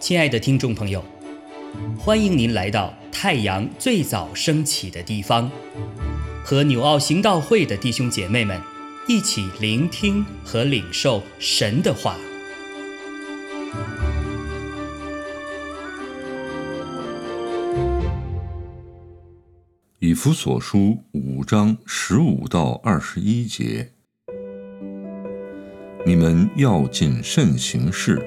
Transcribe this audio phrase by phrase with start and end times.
[0.00, 1.04] 亲爱的听众朋友，
[1.96, 5.48] 欢迎您来到太阳最早升起的地方，
[6.42, 8.60] 和纽奥行道会的弟兄姐妹们
[9.06, 12.16] 一起聆听和领受神的话。
[20.00, 23.92] 以弗所书五章十五到二十一节，
[26.06, 28.20] 你们要谨慎行事。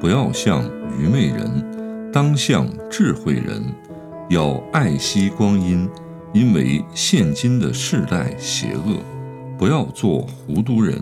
[0.00, 0.62] 不要像
[0.98, 3.62] 愚昧人，当像智慧人；
[4.28, 5.88] 要爱惜光阴，
[6.34, 9.02] 因为现今的世代邪恶。
[9.58, 11.00] 不要做糊涂人，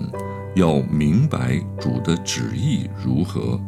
[0.55, 3.61] 要明白主的旨意如何。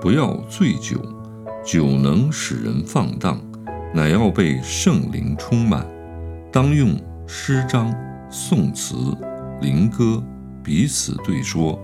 [0.00, 0.96] 不要醉酒，
[1.64, 3.40] 酒能使人放荡，
[3.92, 5.84] 乃要被圣灵充满。
[6.52, 6.96] 当用
[7.26, 7.92] 诗章、
[8.30, 8.94] 颂词、
[9.60, 10.22] 灵歌
[10.62, 11.78] 彼此对说。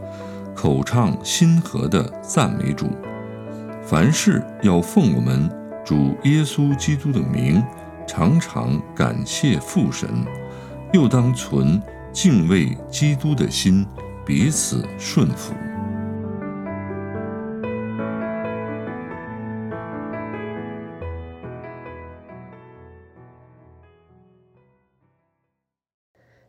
[0.56, 2.86] 口唱心和的赞美主，
[3.82, 5.50] 凡事要奉我们
[5.84, 7.60] 主耶稣基督的名，
[8.06, 10.08] 常常感谢父神，
[10.92, 11.82] 又当存
[12.12, 13.84] 敬畏基督的心，
[14.24, 15.52] 彼此顺服。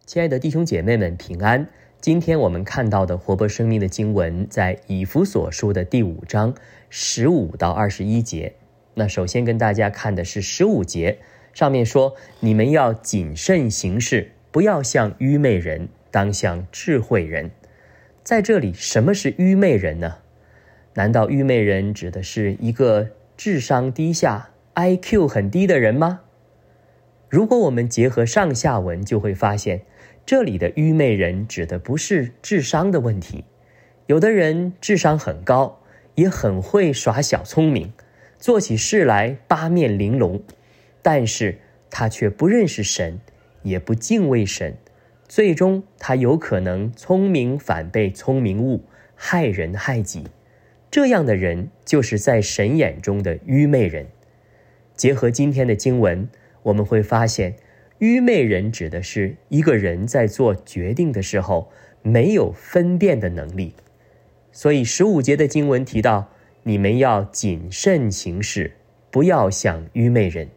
[0.06, 1.68] 亲爱的弟兄姐妹们，平安。
[2.02, 6.54] 今天我们看到的活泼生命的经文，在以弗所书的第五章
[6.90, 8.54] 十五到二十一节。
[8.94, 11.18] 那首先跟大家看的是十五节，
[11.54, 17.50] 上面说：“你们要谨慎行事，不要像愚昧人，当像智慧人。”
[18.24, 20.18] 在这里，什么是愚昧人呢？
[20.94, 26.22] 难道愚昧人指的是一个智商低下、IQ 很低的人吗？
[27.30, 29.82] 如果我们结合上下文，就会发现。
[30.26, 33.44] 这里的愚昧人指的不是智商的问题，
[34.08, 35.84] 有的人智商很高，
[36.16, 37.94] 也很会耍小聪明，
[38.40, 40.42] 做起事来八面玲珑，
[41.04, 41.60] 但是
[41.92, 43.20] 他却不认识神，
[43.62, 44.76] 也不敬畏神，
[45.28, 48.84] 最终他有可能聪明反被聪明误，
[49.14, 50.24] 害人害己。
[50.90, 54.08] 这样的人就是在神眼中的愚昧人。
[54.96, 56.28] 结合今天的经文，
[56.64, 57.58] 我们会发现。
[58.00, 63.74] 愚昧人指的是一个人在做决定的时候没有分辨的能力，
[64.52, 66.30] 所以十五节的经文提到，
[66.64, 68.74] 你们要谨慎行事，
[69.10, 70.50] 不要像愚昧人。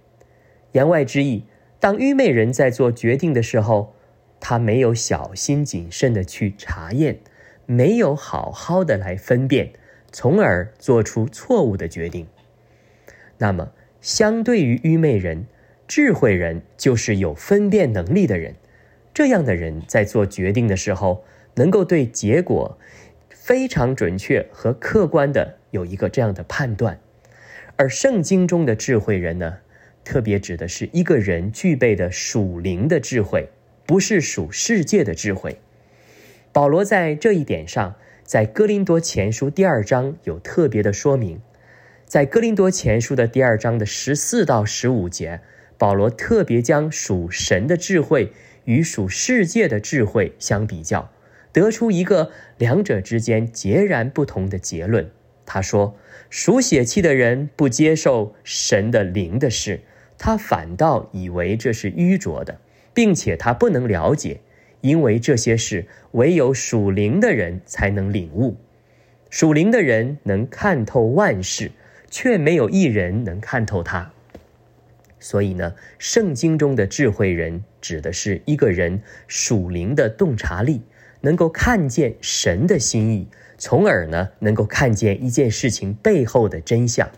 [0.73, 1.45] 言外之意，
[1.79, 3.95] 当愚昧人在做决定的时候，
[4.41, 7.21] 他没有小心谨慎的去查验，
[7.67, 9.71] 没有好好的来分辨，
[10.11, 12.27] 从而做出错误的决定。
[13.39, 13.71] 那么，
[14.01, 15.47] 相对于愚昧人。
[15.89, 18.55] 智慧人就是有分辨能力的人，
[19.15, 22.79] 这样的人在做决定的时候，能够对结果
[23.31, 27.01] 非常准确和客观的有一个这样的判断。
[27.77, 29.61] 而圣经中的智慧人呢，
[30.05, 33.49] 特别指的是一个人具备的属灵的智慧，
[33.87, 35.59] 不是属世界的智慧。
[36.53, 37.95] 保罗在这一点上，
[38.25, 41.41] 在哥林多前书第二章有特别的说明，
[42.05, 45.41] 在哥林多前书的第二章的十四到十五节。
[45.79, 48.33] 保罗特别将属神的智慧
[48.65, 51.11] 与属世界的智慧相比较，
[51.53, 55.09] 得出一个两者之间截然不同的结论。
[55.47, 55.97] 他说
[56.29, 59.81] ：“属血气的人不接受神的灵的事，
[60.19, 62.61] 他反倒以为这是愚拙的，
[62.93, 64.41] 并且他不能了解，
[64.83, 68.57] 因为这些事唯有属灵的人才能领悟。
[69.31, 71.71] 属灵的人能看透万事，
[72.11, 74.11] 却没有一人能看透他。”
[75.29, 80.81] 所以呢，圣经中的智慧人指的是一个人属灵的洞察力，
[81.21, 83.29] 能够看见神的心意，
[83.59, 87.11] 从而呢能够看见一件事情背后的真相。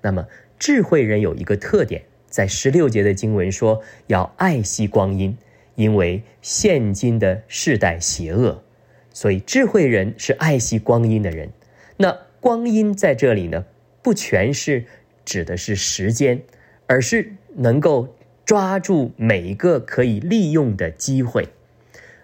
[0.00, 0.26] 那么，
[0.58, 5.36] 智慧人有一个特点，在十六节的经文说要爱惜光阴，
[5.74, 8.64] 因为现今的世代邪恶，
[9.12, 11.50] 所以智慧人是爱惜光阴的人。
[11.98, 13.66] 那光阴在这里呢，
[14.02, 14.86] 不全是
[15.26, 16.40] 指的是时间。
[16.86, 18.14] 而是能够
[18.44, 21.48] 抓住每一个可以利用的机会，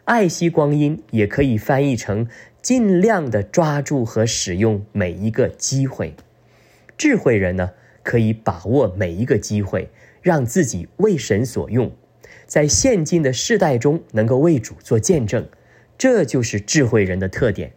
[0.04, 2.28] 爱惜光阴也可以翻译成
[2.60, 6.14] 尽量的抓住和使用每一个机会。
[6.96, 7.70] 智慧人呢，
[8.02, 9.88] 可以把握每一个机会，
[10.20, 11.90] 让自己为神所用，
[12.46, 15.48] 在现今的世代中能够为主做见证，
[15.96, 17.72] 这就是智慧人的特点。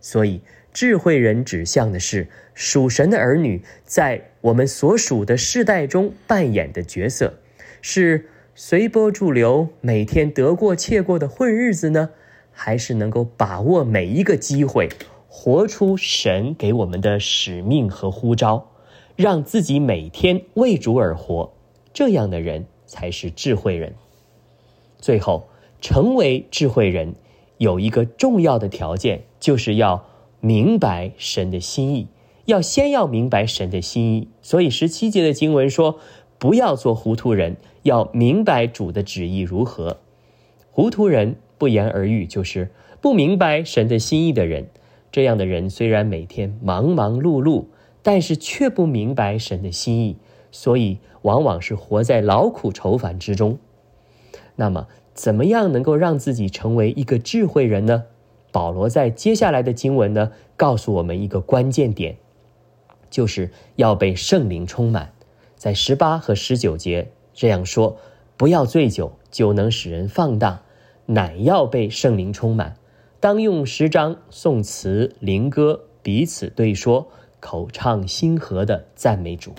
[0.00, 0.40] 所以。
[0.72, 7.34] 智慧人指向的是属神的儿女在我们所属的世代中扮演的角色，
[7.80, 12.10] 是随波逐流、每天得过且过的混日子呢，
[12.50, 14.88] 还是能够把握每一个机会，
[15.28, 18.70] 活出神给我们的使命和呼召，
[19.16, 21.52] 让自己每天为主而活。
[21.92, 23.94] 这样的人才是智慧人。
[24.98, 25.48] 最后，
[25.80, 27.14] 成为智慧人
[27.58, 30.06] 有一个重要的条件，就是要
[30.42, 32.08] 明白神的心意。
[32.46, 34.28] 要先要明白神的心意。
[34.42, 36.00] 所以十七节的经文说
[36.38, 39.98] ：“不要做糊涂人，要明白主的旨意如何。”
[40.72, 44.66] 糊涂人不言而喻，就是不明白神的心意的人。
[45.12, 47.66] 这样的人虽然每天忙忙碌碌，
[48.02, 50.16] 但是却不明白神的心意，
[50.50, 53.58] 所以往往是活在劳苦愁烦之中。
[54.56, 58.04] 那么，怎么样能够让自己成为一个智慧人呢？
[58.52, 62.16] 保罗在接下来的经文呢，告诉我们一个关键点，
[63.10, 65.12] 就是要被圣灵充满。
[65.56, 67.96] 在十八和十九节这样说
[68.36, 70.60] ：“不要醉酒，酒能使人放荡，
[71.06, 72.76] 乃要被圣灵充满。
[73.18, 77.08] 当用十章、颂词、灵歌彼此对说，
[77.40, 79.52] 口唱心和的赞美主。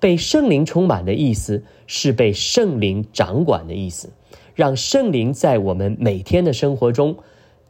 [0.00, 4.10] 被圣灵充满的意思是被圣灵掌管的意思。”
[4.56, 7.18] 让圣灵在我们每天的生活中，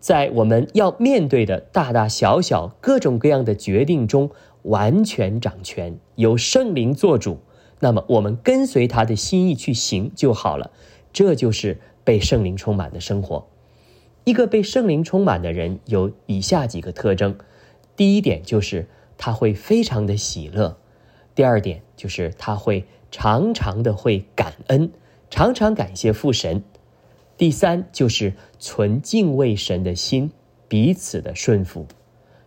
[0.06, 4.30] 在我们要面对的大大小小各种各样的决定中
[4.62, 7.40] 完全掌权，由圣灵做主。
[7.80, 10.70] 那么我们跟随他的心意去行就好了。
[11.12, 13.48] 这就是被圣灵充满的生活。
[14.22, 17.36] 一个被圣灵充满的人有以下几个特征：
[17.96, 18.86] 第一点就是
[19.18, 20.76] 他会非常的喜乐；
[21.34, 24.92] 第二点就是他会常常的会感恩，
[25.30, 26.62] 常常感谢父神。
[27.36, 30.30] 第三就是存敬畏神的心，
[30.68, 31.86] 彼此的顺服。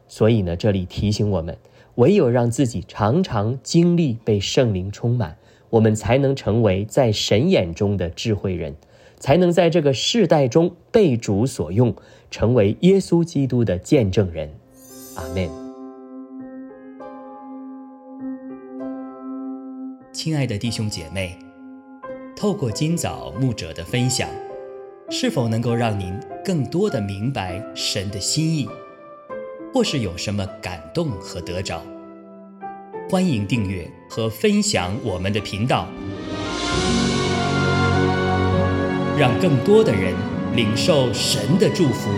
[0.08, 1.56] 所以呢，这里提醒我们，
[1.96, 5.38] 唯有让自己常常经历被圣灵充满，
[5.70, 8.76] 我们才能成为在神眼中的智慧人，
[9.20, 11.96] 才能在这个世代中被主所用，
[12.32, 14.50] 成为耶稣基督的见证人。
[15.16, 15.48] 阿门。
[20.12, 21.38] 亲爱的弟兄姐妹，
[22.36, 24.28] 透过今早牧者的分享。
[25.12, 26.14] 是否能够让您
[26.46, 28.70] 更多的明白神的心意，
[29.74, 31.82] 或是有什么感动和得着？
[33.10, 35.88] 欢迎订阅和分享我们的频道，
[39.18, 40.14] 让更多的人
[40.56, 42.12] 领受神的祝福。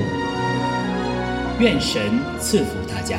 [1.60, 3.18] 愿神赐福大家。